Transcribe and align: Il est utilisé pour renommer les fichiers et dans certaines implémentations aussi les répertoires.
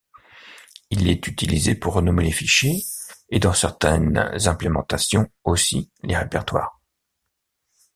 Il 0.89 1.07
est 1.09 1.27
utilisé 1.27 1.75
pour 1.75 1.93
renommer 1.93 2.23
les 2.23 2.31
fichiers 2.31 2.81
et 3.29 3.37
dans 3.37 3.53
certaines 3.53 4.17
implémentations 4.47 5.29
aussi 5.43 5.91
les 6.01 6.17
répertoires. 6.17 6.81